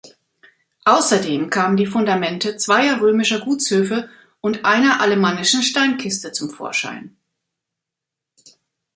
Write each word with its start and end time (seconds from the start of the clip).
Ausserdem 0.83 1.51
kamen 1.51 1.77
die 1.77 1.85
Fundamente 1.85 2.57
zweier 2.57 3.01
römischer 3.01 3.39
Gutshöfe 3.39 4.09
und 4.41 4.65
einer 4.65 4.99
alemannischen 4.99 5.61
Steinkiste 5.61 6.31
zum 6.31 6.49
Vorschein. 6.49 7.15